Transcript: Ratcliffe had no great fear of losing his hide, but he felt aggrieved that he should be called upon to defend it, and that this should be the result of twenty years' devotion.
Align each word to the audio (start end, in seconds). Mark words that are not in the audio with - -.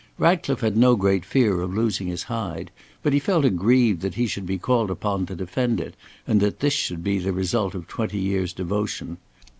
Ratcliffe 0.17 0.61
had 0.61 0.75
no 0.77 0.95
great 0.95 1.23
fear 1.23 1.61
of 1.61 1.75
losing 1.75 2.07
his 2.07 2.23
hide, 2.23 2.71
but 3.03 3.13
he 3.13 3.19
felt 3.19 3.45
aggrieved 3.45 4.01
that 4.01 4.15
he 4.15 4.25
should 4.25 4.47
be 4.47 4.57
called 4.57 4.89
upon 4.89 5.27
to 5.27 5.35
defend 5.35 5.79
it, 5.79 5.93
and 6.25 6.39
that 6.41 6.59
this 6.59 6.73
should 6.73 7.03
be 7.03 7.19
the 7.19 7.31
result 7.31 7.75
of 7.75 7.87
twenty 7.87 8.17
years' 8.17 8.51
devotion. 8.51 9.17